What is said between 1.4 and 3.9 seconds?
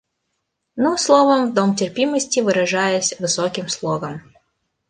в дом терпимости, выражаясь высоким